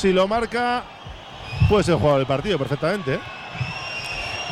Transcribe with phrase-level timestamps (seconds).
[0.00, 0.82] si lo marca,
[1.68, 3.14] puede ser jugador del partido perfectamente.
[3.14, 3.20] ¿eh?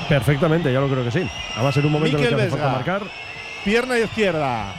[0.06, 1.30] Perfectamente, ya lo creo que sí.
[1.54, 2.98] Además, en un momento en el Mikel que hace falta Vesga.
[2.98, 3.10] marcar.
[3.64, 4.74] Pierna izquierda.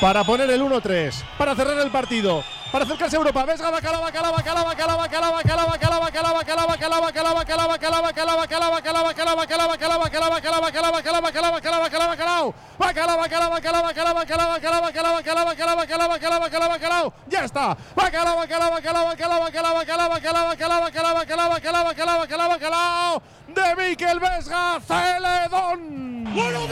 [0.00, 1.22] Para poner el 1-3.
[1.36, 2.42] Para cerrar el partido.
[2.72, 3.44] Para acercarse a Europa.
[3.44, 8.36] Vesga, bacala, bacala, bacala, bacala, bacala, bacala, bacala, bacala, bacala, bacala, bacala, bacala, bacala, bacala,
[8.36, 12.54] bacala, bacala, bacala, bacala, bacala, bacala, bacala, bacala, bacala, bacala, bacala, bacala, bacalao.
[12.78, 17.12] Bacala, bacala, bacala, bacala, bacala, bacala, bacala, bacala, bacala, bacala, bacala, bacala, bacalao.
[17.28, 17.76] Ya está.
[17.96, 23.22] Bacala, bacala, bacala, bacala, bacala, bacala, bacala, bacala, bacala, bacala, bacala, bacala, bacala, bacalao.
[23.48, 26.24] De Mikel Vesga, Celedón.
[26.34, 26.66] ¡Bueno,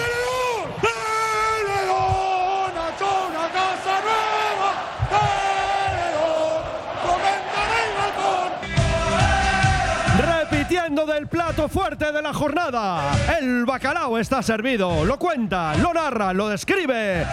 [10.92, 13.12] del plato fuerte de la jornada.
[13.41, 15.06] El bacalao está servido.
[15.06, 17.27] Lo cuenta, lo narra, lo describe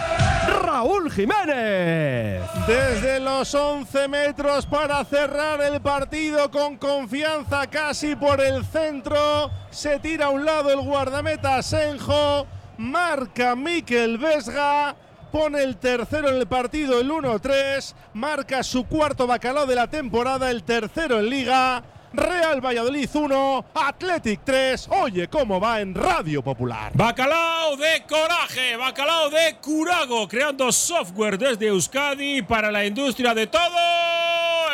[0.62, 2.42] Raúl Jiménez.
[2.66, 9.50] Desde los 11 metros para cerrar el partido con confianza casi por el centro.
[9.70, 12.46] Se tira a un lado el guardameta Senjo.
[12.78, 14.96] Marca Mikel Vesga.
[15.30, 17.94] Pone el tercero en el partido, el 1-3.
[18.14, 21.84] Marca su cuarto bacalao de la temporada, el tercero en liga.
[22.12, 24.88] Real Valladolid 1, Athletic 3.
[25.02, 26.92] Oye cómo va en Radio Popular.
[26.94, 33.78] Bacalao de coraje, bacalao de curago, creando software desde Euskadi para la industria de todo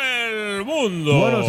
[0.03, 1.19] el mundo.
[1.19, 1.43] Bueno,